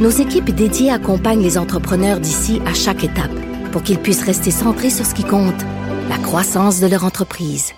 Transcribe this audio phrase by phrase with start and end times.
[0.00, 3.30] nos équipes dédiées accompagnent les entrepreneurs d'ici à chaque étape
[3.70, 5.60] pour qu'ils puissent rester centrés sur ce qui compte,
[6.08, 7.72] la croissance de leur entreprise.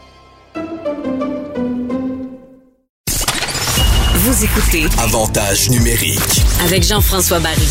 [4.14, 6.42] Vous écoutez Avantage numérique.
[6.64, 7.68] avec Jean-François Barry.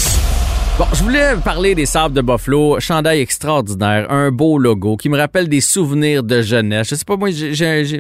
[0.82, 2.80] Bon, je voulais parler des sables de Buffalo.
[2.80, 6.90] Chandail extraordinaire, un beau logo qui me rappelle des souvenirs de jeunesse.
[6.90, 7.52] Je sais pas, moi, j'ai-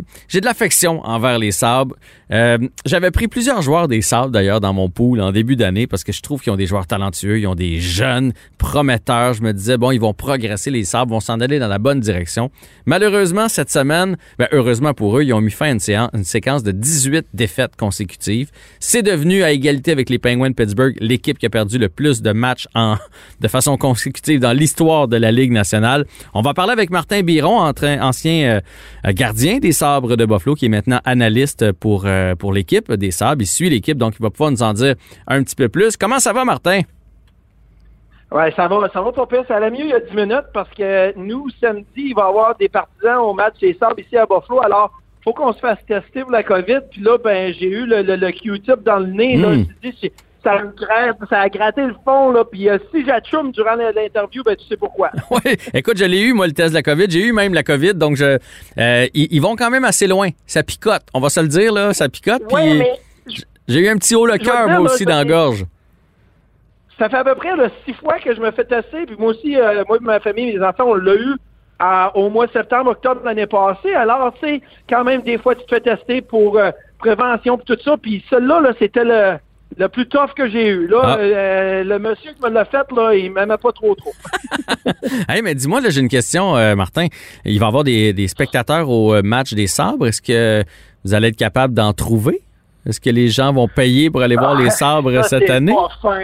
[0.02, 1.96] de l'affection envers les sabres.
[2.32, 6.04] Euh, J'avais pris plusieurs joueurs des sabres, d'ailleurs, dans mon pool en début d'année parce
[6.04, 9.36] que je trouve qu'ils ont des joueurs talentueux, ils ont des jeunes prometteurs.
[9.36, 12.00] Je me disais, bon, ils vont progresser, les sabres vont s'en aller dans la bonne
[12.00, 12.50] direction.
[12.88, 16.24] Malheureusement, cette semaine, ben, heureusement pour eux, ils ont mis fin à une, séan- une
[16.24, 18.50] séquence de 18 défaites consécutives.
[18.80, 22.24] C'est devenu, à égalité avec les Penguins de Pittsburgh, l'équipe qui a perdu le plus
[22.24, 22.96] de matchs en,
[23.40, 26.06] de façon consécutive dans l'histoire de la Ligue nationale.
[26.34, 28.62] On va parler avec Martin Biron, ancien
[29.06, 33.12] euh, gardien des Sabres de Buffalo, qui est maintenant analyste pour, euh, pour l'équipe des
[33.12, 33.42] Sabres.
[33.42, 34.96] Il suit l'équipe, donc il va pouvoir nous en dire
[35.28, 35.98] un petit peu plus.
[35.98, 36.82] Comment ça va, Martin?
[38.32, 39.44] Ouais, ça va, ça va pas pire.
[39.48, 42.30] Ça allait mieux il y a 10 minutes parce que nous, samedi, il va y
[42.30, 44.62] avoir des partisans au match des Sabres ici à Buffalo.
[44.64, 44.92] Alors,
[45.24, 46.80] faut qu'on se fasse tester pour la COVID.
[46.92, 49.36] Puis là, ben, j'ai eu le, le, le Q-tip dans le nez.
[49.36, 49.66] Là, Mm.
[49.84, 50.14] Je te dis, c'est-
[50.44, 50.62] ça,
[51.30, 52.32] ça a gratté le fond.
[52.32, 52.44] Là.
[52.46, 55.12] Puis euh, si j'achoume durant l'interview, ben, tu sais pourquoi.
[55.32, 57.06] Oui, écoute, je l'ai eu, moi, le test de la COVID.
[57.10, 58.38] J'ai eu même la COVID, donc je,
[58.78, 60.30] euh, ils, ils vont quand même assez loin.
[60.48, 62.44] Ça picote, on va se le dire, là, ça picote.
[62.48, 63.00] Puis mais
[63.68, 65.66] J'ai eu un petit haut le cœur, moi aussi, dans la gorge.
[66.98, 69.06] ça fait à peu près là, six fois que je me fais tester.
[69.06, 71.36] Puis moi aussi, euh, moi et ma famille, mes enfants, on l'a eu
[71.80, 73.94] à- au mois de septembre, octobre de l'année passée.
[73.96, 76.60] Alors, tu sais, quand même, des fois, tu te fais tester pour
[77.00, 77.98] prévention et tout ça.
[77.98, 79.38] Puis celui-là, là, c'était le,
[79.78, 80.88] le plus tough que j'ai eu.
[80.88, 81.18] Là, Ah.
[81.18, 84.14] euh, le monsieur qui me l'a fait, là, il m'aimait pas trop trop.
[85.30, 87.08] Hey, mais dis-moi, là, j'ai une question, euh, Martin.
[87.46, 90.08] Il va y avoir des, des spectateurs au euh, match des sabres.
[90.08, 90.64] Est-ce que
[91.06, 92.42] vous allez être capable d'en trouver?
[92.86, 95.76] Est-ce que les gens vont payer pour aller voir les sabres Ah, Ça, cette année?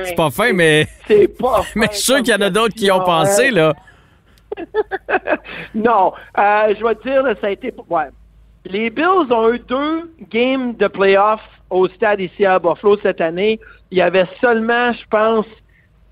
[0.06, 2.50] C'est pas fin, mais, C'est pas fin mais je suis sûr qu'il y en a
[2.50, 3.52] d'autres qui y ont pensé, hein.
[3.52, 3.74] là.
[5.76, 7.74] Non, euh, je vais te dire, ça a été.
[7.90, 8.06] Ouais.
[8.66, 13.60] Les Bills ont eu deux games de playoffs au stade ici à Buffalo cette année.
[13.92, 15.46] Il y avait seulement, je pense,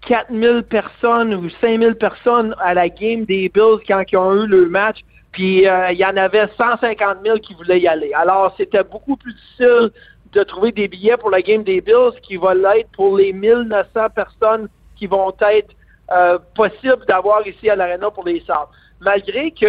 [0.07, 4.67] 4000 personnes ou 5000 personnes à la game des Bills quand ils ont eu le
[4.69, 4.99] match.
[5.31, 8.13] Puis euh, il y en avait 150 000 qui voulaient y aller.
[8.13, 9.91] Alors c'était beaucoup plus difficile
[10.31, 13.87] de trouver des billets pour la game des Bills qui va l'être pour les 1900
[14.15, 15.73] personnes qui vont être
[16.11, 18.69] euh, possibles d'avoir ici à l'Arena pour les Sabres.
[19.01, 19.65] Malgré que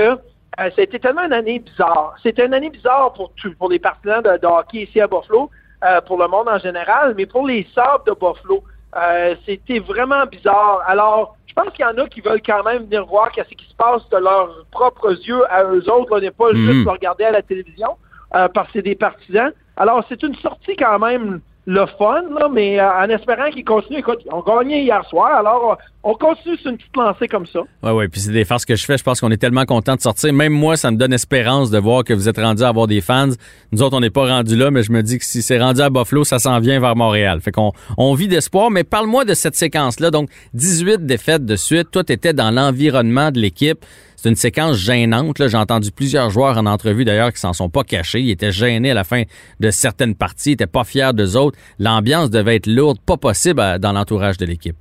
[0.59, 2.15] euh, c'était tellement une année bizarre.
[2.23, 5.51] C'était une année bizarre pour, tout- pour les partisans de, de hockey ici à Buffalo,
[5.85, 8.63] euh, pour le monde en général, mais pour les Sabres de Buffalo,
[8.97, 10.83] euh, c'était vraiment bizarre.
[10.87, 13.67] Alors, je pense qu'il y en a qui veulent quand même venir voir qu'est-ce qui
[13.69, 16.13] se passe de leurs propres yeux à eux autres.
[16.17, 16.57] On n'est pas Mhm.
[16.57, 17.97] juste le regarder à la télévision
[18.35, 19.53] euh, parce que c'est des partisans.
[19.77, 23.99] Alors, c'est une sortie quand même le fun, là, mais euh, en espérant qu'ils continuent.
[23.99, 27.45] Écoute, ils ont gagné hier soir, alors euh, on continue sur une petite lancée comme
[27.45, 27.61] ça.
[27.83, 28.09] Ouais, ouais.
[28.09, 28.97] Puis c'est des farces que je fais.
[28.97, 30.33] Je pense qu'on est tellement content de sortir.
[30.33, 33.01] Même moi, ça me donne espérance de voir que vous êtes rendu à avoir des
[33.01, 33.31] fans.
[33.73, 35.81] Nous autres, on n'est pas rendu là, mais je me dis que si c'est rendu
[35.81, 37.41] à Buffalo, ça s'en vient vers Montréal.
[37.41, 38.71] Fait qu'on on vit d'espoir.
[38.71, 40.13] Mais parle-moi de cette séquence-là.
[40.13, 41.91] Donc, 18 défaites de suite.
[41.91, 43.85] Toi, t'étais dans l'environnement de l'équipe.
[44.17, 45.37] C'est une séquence gênante.
[45.47, 48.21] J'ai entendu plusieurs joueurs en entrevue d'ailleurs qui s'en sont pas cachés.
[48.21, 49.23] Ils étaient gênés à la fin
[49.61, 50.51] de certaines parties.
[50.51, 51.59] Ils étaient pas fiers d'eux autres.
[51.79, 54.77] L'ambiance devait être lourde, pas possible à- dans l'entourage de l'équipe.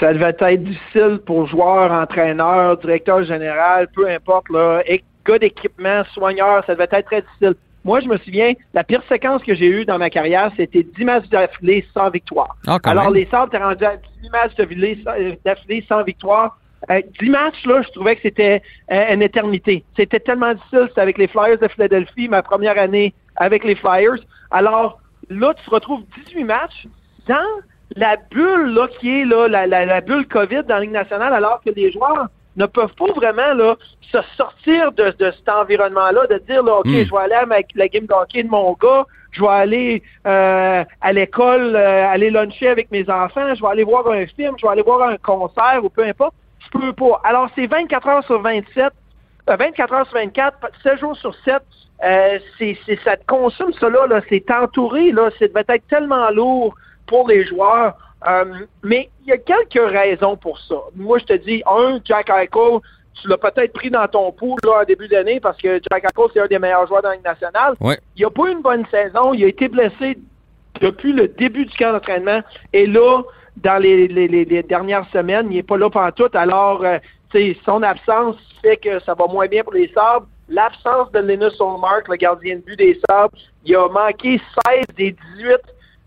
[0.00, 4.82] ça devait être difficile pour joueurs, entraîneurs, directeur général, peu importe, là,
[5.24, 7.54] gars d'équipement, soigneurs, ça devait être très difficile.
[7.84, 11.04] Moi, je me souviens, la pire séquence que j'ai eue dans ma carrière, c'était 10
[11.04, 12.56] matchs d'affilée sans victoire.
[12.66, 13.14] Ah, Alors, même.
[13.14, 16.58] les Sabres étaient rendus à 10 matchs euh, d'affilée sans victoire.
[16.90, 18.62] Euh, 10 matchs, là, je trouvais que c'était
[18.92, 19.84] euh, une éternité.
[19.96, 20.86] C'était tellement difficile.
[20.88, 24.18] C'était avec les Flyers de Philadelphie, ma première année avec les Flyers.
[24.50, 24.98] Alors,
[25.28, 26.86] là, tu te retrouves 18 matchs
[27.28, 27.36] dans
[27.96, 31.32] la bulle là, qui est là, la, la, la bulle COVID dans la Ligue nationale,
[31.34, 33.76] alors que les joueurs ne peuvent pas vraiment là,
[34.12, 37.04] se sortir de, de cet environnement-là, de dire là, OK, Mm.
[37.04, 40.02] je vais aller à ma- la game de hockey de mon gars, je vais aller
[40.26, 44.54] euh, à l'école, euh, aller luncher avec mes enfants, je vais aller voir un film,
[44.58, 46.34] je vais aller voir un concert ou peu importe.
[46.66, 47.20] Je peux pas.
[47.24, 48.92] Alors, c'est 24 heures sur 27,
[49.48, 51.62] euh, 24 heures sur 24, 7 jours sur 7.
[52.04, 56.74] Euh, c'est, ça te consomme, ça là, c'est entouré, là, c'est devait être tellement lourd
[57.06, 57.96] pour les joueurs.
[58.26, 58.44] Euh,
[58.82, 60.76] mais il y a quelques raisons pour ça.
[60.94, 62.80] Moi, je te dis, un, Jack Eichel,
[63.14, 66.30] tu l'as peut-être pris dans ton pool là, en début d'année parce que Jack Eichel,
[66.34, 67.74] c'est un des meilleurs joueurs dans la Ligue nationale.
[67.80, 67.98] Ouais.
[68.16, 69.32] Il n'a pas eu une bonne saison.
[69.32, 70.18] Il a été blessé
[70.80, 72.40] depuis le début du camp d'entraînement.
[72.72, 73.22] Et là,
[73.56, 76.30] dans les, dernières semaines, il n'est pas là pendant tout.
[76.34, 76.98] Alors, euh,
[77.64, 80.26] son absence fait que ça va moins bien pour les Sabres.
[80.48, 85.16] L'absence de Linus Olmark, le gardien de but des Sabres, il a manqué 16 des
[85.38, 85.56] 18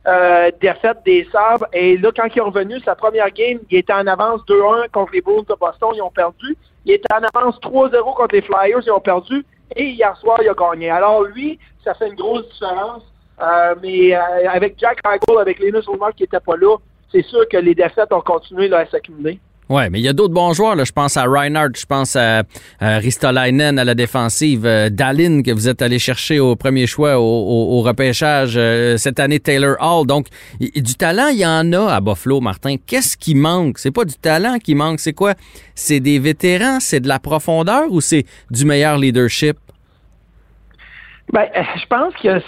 [0.07, 1.65] euh, défaites des Sabres.
[1.73, 5.11] Et là, quand il est revenu, sa première game, il était en avance 2-1 contre
[5.13, 6.55] les Bruins de Boston, ils ont perdu.
[6.85, 9.45] Il était en avance 3-0 contre les Flyers, ils ont perdu.
[9.75, 10.89] Et hier soir, il a gagné.
[10.89, 13.03] Alors lui, ça fait une grosse différence.
[13.41, 16.75] Euh, mais avec Jack Eichel, avec Linus Olmark qui n'était pas là,
[17.11, 19.39] c'est sûr que les défaites ont continué là, s'accumuler.
[19.69, 20.83] Ouais, mais il y a d'autres bons joueurs.
[20.83, 22.41] Je pense à Reinhardt, je pense à,
[22.79, 27.19] à Ristolainen à la défensive, euh, Dallin que vous êtes allé chercher au premier choix
[27.19, 30.07] au, repêchage euh, cette année, Taylor Hall.
[30.07, 30.25] Donc,
[30.59, 32.77] du talent, il y en a à Buffalo, Martin.
[32.83, 33.77] Qu'est-ce qui manque?
[33.77, 35.35] C'est pas du talent qui manque, c'est quoi?
[35.75, 39.55] C'est des vétérans, c'est de la profondeur ou c'est du meilleur leadership?
[41.31, 42.41] Ben, euh, je pense que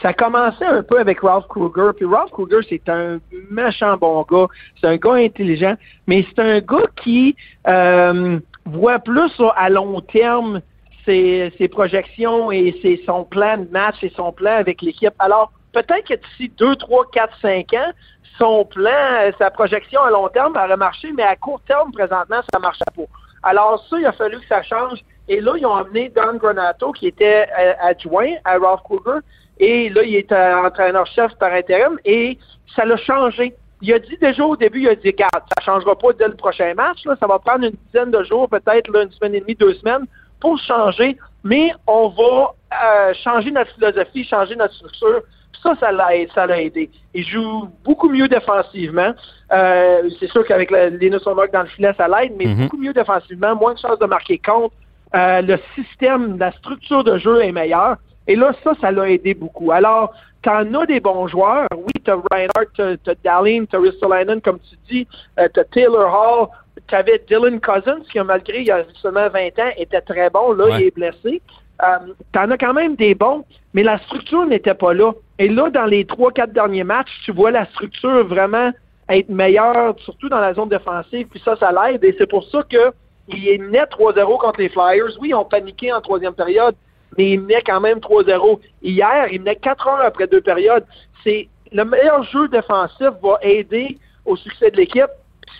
[0.00, 1.90] ça commençait un peu avec Ralph Kruger.
[1.94, 3.18] Puis Ralph Kruger, c'est un
[3.50, 4.46] méchant bon gars.
[4.80, 5.74] C'est un gars intelligent,
[6.06, 7.36] mais c'est un gars qui
[7.68, 10.62] euh, voit plus à long terme
[11.04, 15.12] ses, projections et ses, son plan de match et son plan avec l'équipe.
[15.18, 17.92] Alors, peut-être que d'ici 2, 3, 4, 5 ans,
[18.38, 22.40] son plan, euh, sa projection à long terme aurait marché, mais à court terme, présentement,
[22.50, 23.02] ça ne marchait pas.
[23.44, 25.04] Alors ça, il a fallu que ça change.
[25.28, 29.20] Et là, ils ont amené Don Granato, qui était euh, adjoint à Ralph Kruger.
[29.58, 31.98] Et là, il est euh, entraîneur-chef par intérim.
[32.04, 32.38] Et
[32.74, 33.54] ça l'a changé.
[33.82, 36.36] Il a dit déjà au début, il a dit, regarde, ça changera pas dès le
[36.36, 37.04] prochain match.
[37.04, 37.16] Là.
[37.20, 40.06] Ça va prendre une dizaine de jours, peut-être une semaine et demie, deux semaines,
[40.40, 41.16] pour changer.
[41.42, 45.22] Mais on va euh, changer notre philosophie, changer notre structure.
[45.64, 46.90] Ça, ça l'a aidé- ça l'a aidé.
[47.14, 49.12] Il joue beaucoup mieux défensivement.
[49.50, 52.62] Euh, c'est sûr qu'avec Linus Olmark dans le filet, ça l'aide, mais Mhm.
[52.64, 54.74] beaucoup mieux défensivement, moins de chances de marquer contre.
[55.16, 57.96] Euh, le système, la structure de jeu est meilleure.
[58.28, 59.72] Et là, ça, ça l'a aidé beaucoup.
[59.72, 60.12] Alors,
[60.42, 61.66] t'en as des bons joueurs.
[61.74, 65.08] Oui, t'as Reinhardt, t'as, t'as Dallin, t'as Ristolainen, comme tu dis,
[65.40, 66.48] euh, t'as Taylor Hall,
[66.88, 70.52] t'avais Dylan Cousins, qui, malgré il y a seulement 20 ans, était très bon.
[70.52, 70.80] Là, Ouais.
[70.80, 71.40] il est blessé.
[71.82, 75.12] Euh, t'en as quand même des bons, mais la structure n'était pas là.
[75.38, 78.70] Et là, dans les trois, quatre derniers matchs, tu vois la structure vraiment
[79.08, 82.04] être meilleure, surtout dans la zone défensive, puis ça, ça l'aide.
[82.04, 82.92] Et c'est pour ça que
[83.28, 85.18] il est net 3-0 contre les Flyers.
[85.20, 86.74] Oui, ils ont paniqué en troisième période,
[87.16, 88.60] mais il menait quand même 3-0.
[88.82, 90.84] Hier, il menait 4 heures après deux périodes.
[91.22, 95.10] C'est le meilleur jeu défensif va aider au succès de l'équipe.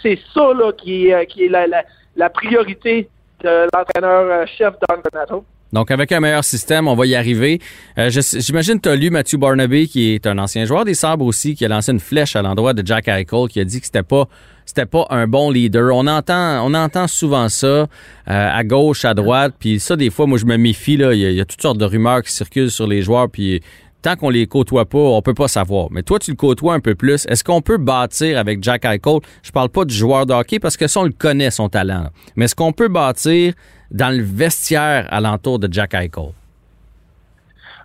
[0.03, 1.83] C'est ça là, qui, est, euh,
[2.17, 3.09] la, priorité
[3.43, 5.45] de l'entraîneur-chef Don Donato.
[5.75, 7.61] Donc, avec un meilleur système, on va y arriver.
[7.99, 11.57] Euh, J'imagine tu as lu Matthew Barnaby, qui est un ancien joueur des Sabres aussi,
[11.57, 14.05] qui a lancé une flèche à l'endroit de Jack Eichel, qui a dit que c'était
[14.05, 14.29] pas
[14.67, 15.95] c'était pas un bon leader.
[15.95, 17.87] On entend on entend souvent ça euh,
[18.27, 21.35] à gauche, à droite, puis ça des fois moi je me méfie là, il y,
[21.35, 23.61] y a toutes sortes de rumeurs qui circulent sur les joueurs puis
[24.05, 25.89] tant qu'on les côtoie pas, on peut pas savoir.
[25.91, 27.27] Mais toi tu le côtoies un peu plus.
[27.27, 30.77] Est-ce qu'on peut bâtir avec Jack Eichel Je parle pas du joueur de hockey parce
[30.77, 32.09] que ça on le connaît son talent.
[32.37, 33.55] Mais est-ce qu'on peut bâtir
[33.91, 36.33] dans le vestiaire alentour de Jack Eichel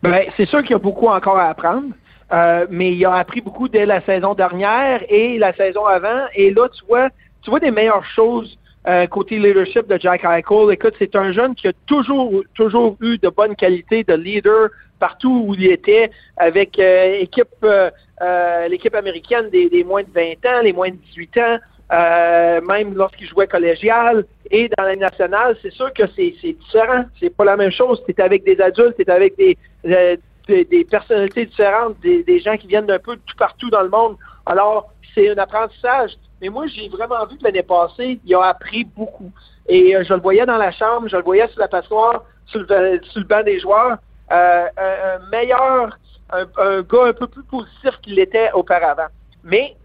[0.04, 1.88] Ben, c'est sûr qu'il y a beaucoup encore à apprendre,
[2.34, 6.26] euh, mais il a appris beaucoup dès la saison dernière et la saison avant.
[6.36, 7.08] Et là, tu vois,
[7.44, 10.72] tu vois des meilleures choses euh, côté leadership de Jack Eichel.
[10.72, 14.70] Écoute, c'est un jeune qui a toujours, toujours eu de bonnes qualités de leader
[15.00, 17.90] partout où il était, avec euh, équipe, euh,
[18.22, 21.58] euh, l'équipe américaine des, des moins de 20 ans, les moins de 18 ans.
[21.92, 27.06] Euh, même lorsqu'il jouait collégial et dans la nationale, c'est sûr que c'est différent.
[27.20, 28.04] C'est pas la même chose.
[28.08, 30.16] Tu avec des adultes, tu avec des, euh,
[30.48, 33.82] des, des personnalités différentes, des, des gens qui viennent d'un peu de tout partout dans
[33.82, 34.18] le monde.
[34.46, 36.12] Alors, c'est un apprentissage.
[36.42, 39.32] Mais moi, j'ai vraiment vu que l'année passée, il a appris beaucoup.
[39.68, 42.62] Et euh, je le voyais dans la chambre, je le voyais sur la passoire, sur
[42.62, 43.98] le, sur le banc des joueurs.
[44.32, 45.98] Euh, un, un meilleur,
[46.32, 49.08] un, un gars un peu plus positif qu'il l'était auparavant.
[49.44, 49.76] Mais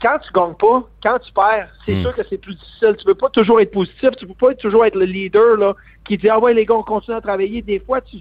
[0.00, 2.00] quand tu gagnes pas, quand tu perds, c'est Hmm.
[2.02, 2.94] sûr que c'est plus difficile.
[2.98, 5.74] Tu peux pas toujours être positif, tu peux pas être toujours être le leader là,
[6.04, 7.62] qui dit Ah ouais, les gars, on continue à travailler.
[7.62, 8.18] Des fois, tu,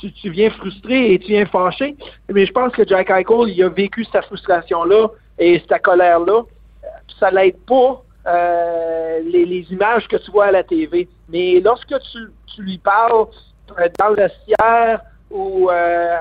[0.00, 1.96] tu, tu viens frustré et tu viens fâché.
[2.30, 5.08] Mais je pense que Jack Eichel, il a vécu cette frustration-là
[5.38, 6.42] et cette colère-là.
[7.08, 11.08] Euh, Ça l'aide pas euh, les, les images que tu vois à la TV.
[11.28, 12.18] Mais lorsque tu,
[12.54, 13.26] tu lui parles
[13.78, 16.16] euh, dans le vestiaire ou euh,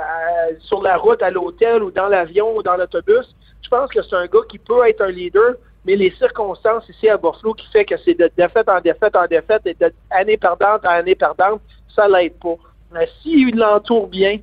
[0.60, 4.15] sur la route à l'hôtel ou dans l'avion ou dans l'autobus, je pense que c'est
[4.15, 7.86] un gars qui peut être un leader, mais les circonstances ici à Buffalo qui fait
[7.86, 11.62] que c'est de défaite en défaite en défaite et d'année perdante en année perdante,
[11.96, 12.56] ça l'aide pas.
[12.92, 14.38] Mais s'il l'entoure bien,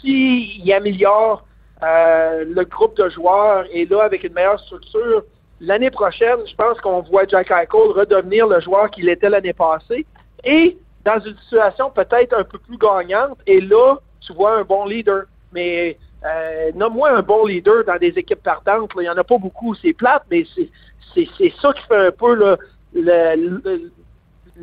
[0.00, 1.44] s'il améliore
[1.82, 5.22] euh, le groupe de joueurs est là avec une meilleure structure.
[5.60, 10.06] L'année prochaine, je pense qu'on voit Jack Eichel redevenir le joueur qu'il était l'année passée
[10.44, 13.38] et dans une situation peut-être un peu plus gagnante.
[13.46, 15.24] Et là, tu vois un bon leader.
[15.52, 18.90] Mais euh, nomme-moi un bon leader dans des équipes partantes.
[18.96, 19.74] Il n'y en a pas beaucoup.
[19.74, 20.68] C'est plate, mais c'est,
[21.60, 22.58] ça qui fait un peu le-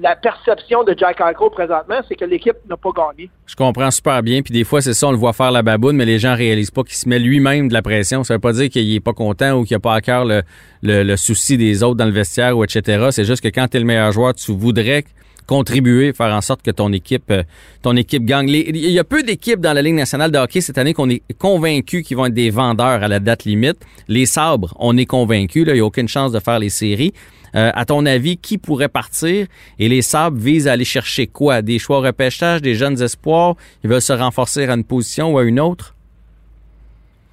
[0.01, 3.29] la perception de Jack Eichel présentement, c'est que l'équipe n'a pas gagné.
[3.47, 4.41] Je comprends super bien.
[4.41, 6.71] Puis des fois, c'est ça, on le voit faire la baboune, mais les gens réalisent
[6.71, 8.23] pas qu'il se met lui-même de la pression.
[8.23, 10.41] Ça veut pas dire qu'il est pas content ou qu'il a pas à cœur le,
[10.83, 13.07] le- souci des autres dans le vestiaire ou etc.
[13.11, 15.05] C'est juste que quand tu es le meilleur joueur, tu voudrais
[15.45, 17.43] contribuer, faire en sorte que ton équipe, euh,
[17.81, 18.49] ton équipe gagne.
[18.49, 21.21] Il y a peu d'équipes dans la Ligue nationale de hockey cette année qu'on est
[21.37, 23.77] convaincu qu'ils vont être des vendeurs à la date limite.
[24.07, 25.63] Les sabres, on est convaincu.
[25.65, 27.13] Il n'y a aucune chance de faire les séries.
[27.55, 29.47] Euh, à ton avis, qui pourrait partir?
[29.79, 31.61] Et les sabres visent à aller chercher quoi?
[31.61, 33.55] Des choix au repêchage, des jeunes espoirs?
[33.83, 35.94] Ils veulent se renforcer à une position ou à une autre?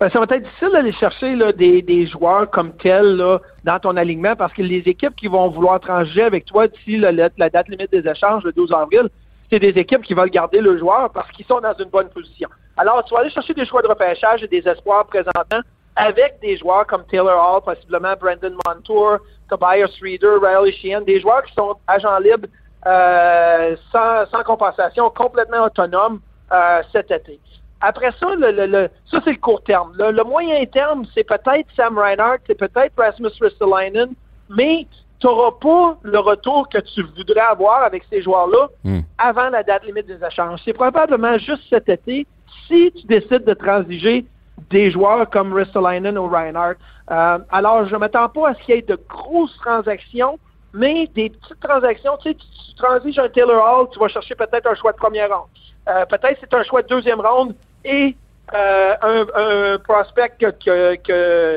[0.02, 3.22] Ben, ça va être difficile d'aller chercher des, joueurs comme tels
[3.62, 7.12] dans ton alignement parce que les équipes qui vont vouloir trancher avec toi d'ici la,
[7.12, 9.08] date limite des échanges, le 12 avril,
[9.48, 12.48] c'est des équipes qui veulent garder le joueur parce qu'ils sont dans une bonne position.
[12.76, 15.60] Alors, tu vas aller chercher des choix de repêchage et des espoirs présentement
[15.94, 19.18] avec des joueurs comme Taylor Hall, possiblement Brandon Montour,
[19.48, 22.48] Tobias Reader, Riley Sheehan, des joueurs qui sont agents libres
[22.86, 26.18] euh, sans, sans compensation, complètement autonomes
[26.50, 27.38] euh, cet été.
[27.82, 29.92] Après ça, le, le- le- ça c'est le court terme.
[29.98, 34.10] Le, le moyen terme, c'est peut-être Sam Reinhardt, c'est peut-être Rasmus Ristolainen,
[34.48, 34.86] mais
[35.18, 39.00] tu n'auras pas le retour que tu voudrais avoir avec ces joueurs-là Hmm.
[39.18, 40.60] avant la date limite des échanges.
[40.64, 42.26] C'est probablement juste cet été,
[42.66, 44.24] si tu décides de transiger
[44.70, 46.76] des joueurs comme Ristolainen ou Reinhardt.
[47.10, 50.38] Euh, alors, je ne m'attends pas à ce qu'il y ait de grosses transactions,
[50.72, 52.16] mais des petites transactions.
[52.18, 54.96] Tu sais, tu, tu transiges un Taylor Hall, tu vas chercher peut-être un choix de
[54.98, 55.48] première ronde.
[55.88, 58.16] Euh, peut-être c'est un choix de deuxième ronde et
[58.54, 60.50] euh, un, prospect que,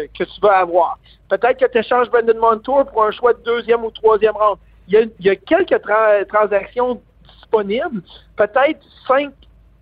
[0.08, 0.98] tu vas avoir.
[1.30, 4.58] Peut-être que tu échanges Brendan Montour pour un choix de deuxième ou troisième ronde.
[4.88, 7.02] Il y a, quelques tra- transactions
[7.34, 8.02] disponibles,
[8.38, 9.32] peut-être 5,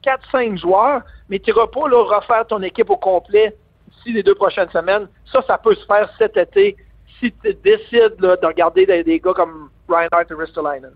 [0.02, 3.56] 4, 5 joueurs, mais tu n'iras pas refaire ton équipe au complet
[3.90, 5.08] d'ici les deux prochaines semaines.
[5.32, 6.78] Ça, ça peut se faire cet été
[7.20, 10.94] si tu décides de regarder des, gars comme Reinhardt et Ristolainen.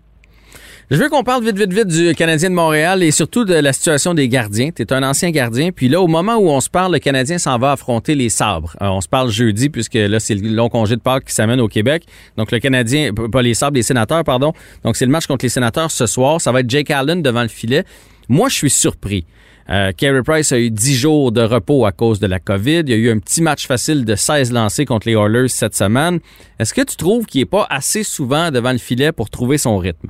[0.90, 3.74] Je veux qu'on parle vite, vite, vite du Canadien de Montréal et surtout de la
[3.74, 4.70] situation des gardiens.
[4.74, 5.70] Tu es un ancien gardien.
[5.70, 8.74] Puis là, au moment où on se parle, le Canadien s'en va affronter les sabres.
[8.80, 11.60] Euh, on se parle jeudi, puisque là, c'est le long congé de Pâques qui s'amène
[11.60, 12.04] au Québec.
[12.38, 14.54] Donc, le Canadien, pas les sabres, les sénateurs, pardon.
[14.82, 16.40] Donc, c'est le match contre les sénateurs ce soir.
[16.40, 17.84] Ça va être Jake Allen devant le filet.
[18.30, 19.26] Moi, je suis surpris.
[19.68, 22.84] Euh, Carey Price a eu 10 jours de repos à cause de la COVID.
[22.86, 25.76] Il y a eu un petit match facile de 16 lancés contre les Oilers cette
[25.76, 26.20] semaine.
[26.58, 29.76] Est-ce que tu trouves qu'il n'est pas assez souvent devant le filet pour trouver son
[29.76, 30.08] rythme?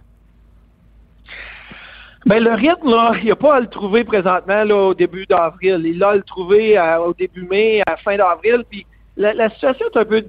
[2.28, 5.24] Ben, le rythme, là, il n'y a pas à le trouver présentement là, au début
[5.24, 5.80] d'avril.
[5.86, 8.64] Il a à le trouver à- au début mai, à fin d'avril.
[8.70, 8.84] Puis
[9.16, 10.22] la, la situation est un peu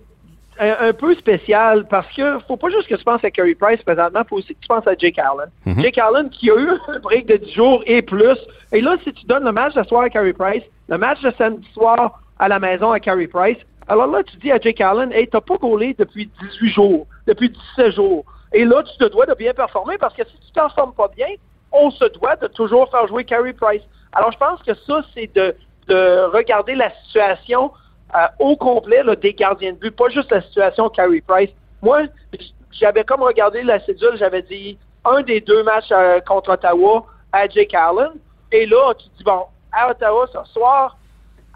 [0.61, 3.81] un, un peu spéciale parce que faut pas juste que tu penses à Carey Price
[3.83, 5.49] présentement, faut aussi que tu penses à Jake Allen.
[5.81, 8.37] Jake Allen qui a eu un break de 10 jours et plus.
[8.71, 11.31] Et là, si tu donnes le match de soir à Carey Price, le match de
[11.37, 13.57] samedi soir à la maison à Carey Price,
[13.89, 17.49] alors là, tu dis à Jake Allen, hey, t'as pas gaulé depuis 18 jours, depuis
[17.75, 18.23] 17 jours.
[18.53, 21.09] Et là, tu te dois de bien performer parce que si tu t'en formes pas
[21.15, 21.27] bien,
[21.71, 23.81] on se doit de toujours faire jouer Carey Price.
[24.13, 25.55] Alors, je pense que ça, c'est de,
[25.87, 27.71] de regarder la situation
[28.15, 31.51] euh, au complet des gardiens de but, pas juste la situation Carey Price.
[31.81, 32.03] Moi,
[32.71, 37.47] j'avais comme regardé la cédule, j'avais dit un des deux matchs euh, contre Ottawa à
[37.47, 38.11] Jake Allen.
[38.51, 40.97] Et là, tu dis, bon, à Ottawa ce soir,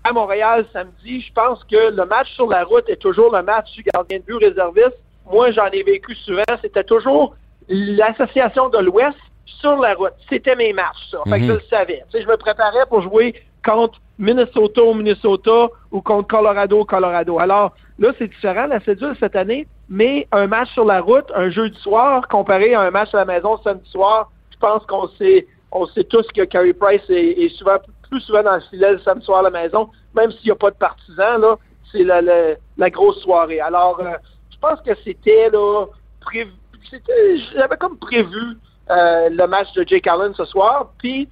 [0.03, 3.72] à Montréal samedi, je pense que le match sur la route est toujours le match
[3.72, 4.98] du gardien de but réserviste.
[5.32, 6.43] Moi, j'en ai vécu souvent.
[6.62, 7.36] C'était toujours
[7.70, 10.14] l'association de l'Ouest sur la route.
[10.30, 11.20] C'était mes matchs, ça.
[11.26, 11.48] Fait que Mhm.
[11.48, 12.04] je le savais.
[12.12, 13.36] Tu sais, je me préparais pour jouer
[13.66, 17.40] contre Minnesota au Minnesota ou contre Colorado au Colorado.
[17.40, 21.50] Alors, là, c'est différent, la cédule cette année, mais un match sur la route, un
[21.50, 25.48] jeudi soir, comparé à un match à la maison samedi soir, je pense qu'on sait,
[25.72, 27.78] on sait tous que Carey Price est, est souvent
[28.10, 30.56] plus souvent dans le filet le samedi soir à la maison, même s'il n'y a
[30.56, 31.58] pas de partisans, là,
[31.92, 33.60] c'est la, la, la grosse soirée.
[33.60, 34.12] Alors, euh,
[34.52, 35.86] je pense que c'était là
[36.22, 36.52] prévu.
[36.90, 38.58] c'était- J'avais comme prévu
[38.90, 40.92] euh, le match de Jake Allen ce soir.
[40.98, 41.30] Puis,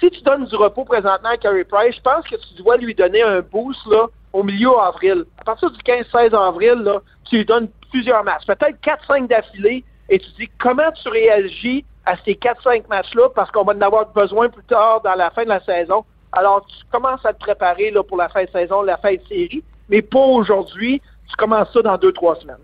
[0.00, 2.94] si tu donnes du repos présentement à Carey Price, je pense que tu dois lui
[2.94, 5.24] donner un boost là, au milieu avril.
[5.38, 10.18] À partir du 15-16 avril, là, tu lui donnes plusieurs matchs, peut-être 4-5 d'affilée, et
[10.18, 14.48] tu dis comment tu réagis à ces 4-5 matchs-là, parce qu'on va en avoir besoin
[14.48, 16.04] plus tard dans la fin de la saison.
[16.32, 19.20] Alors, tu commences à te préparer là, pour la fin de saison, la fin de
[19.28, 21.00] série, mais pas aujourd'hui.
[21.28, 22.56] Tu commences ça dans 2-3 semaines.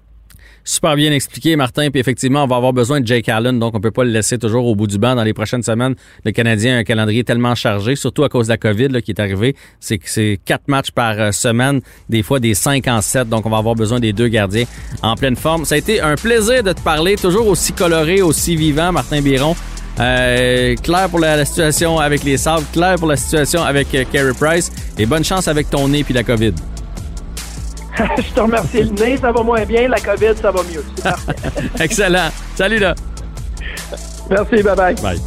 [0.67, 1.91] Super bien expliqué, Martin.
[1.91, 4.39] Puis effectivement, on va avoir besoin de Jake Allen, donc on peut pas le laisser
[4.39, 5.95] toujours au bout du banc dans les prochaines semaines.
[6.25, 9.21] Le Canadien a un calendrier tellement chargé, surtout à cause de la COVID qui est
[9.21, 9.57] arrivé.
[9.79, 13.29] C'est que c'est quatre matchs par euh, semaine, des fois des cinq en sept.
[13.29, 14.65] Donc on va avoir besoin des deux gardiens
[15.03, 15.65] en pleine forme.
[15.65, 19.55] Ça a été un plaisir de te parler, toujours aussi coloré, aussi vivant, Martin Biron.
[20.01, 24.73] Euh, clair pour la, situation avec les sables, clair pour la situation avec euh, Price
[24.99, 26.55] et bonne chance avec ton nez puis la COVID.
[28.19, 28.83] Je te remercie.
[28.83, 29.89] Le nez, ça va moins bien.
[29.89, 30.85] La COVID, ça va mieux.
[31.81, 32.31] Excellent.
[32.57, 32.95] Salut là.
[34.31, 35.01] Merci, bye-bye.
[35.01, 35.21] Bye.